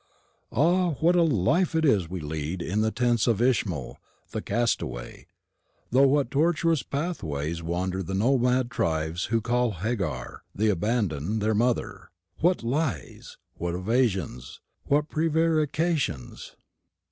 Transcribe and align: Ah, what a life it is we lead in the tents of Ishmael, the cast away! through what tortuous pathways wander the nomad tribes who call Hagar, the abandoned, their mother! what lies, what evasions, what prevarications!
Ah, 0.51 0.93
what 0.99 1.15
a 1.15 1.21
life 1.21 1.75
it 1.75 1.85
is 1.85 2.09
we 2.09 2.19
lead 2.19 2.59
in 2.63 2.81
the 2.81 2.89
tents 2.89 3.27
of 3.27 3.39
Ishmael, 3.39 3.99
the 4.31 4.41
cast 4.41 4.81
away! 4.81 5.27
through 5.91 6.07
what 6.07 6.31
tortuous 6.31 6.81
pathways 6.81 7.61
wander 7.61 8.01
the 8.01 8.15
nomad 8.15 8.71
tribes 8.71 9.25
who 9.25 9.41
call 9.41 9.73
Hagar, 9.73 10.41
the 10.55 10.69
abandoned, 10.69 11.39
their 11.39 11.53
mother! 11.53 12.09
what 12.39 12.63
lies, 12.63 13.37
what 13.53 13.75
evasions, 13.75 14.59
what 14.85 15.07
prevarications! 15.07 16.55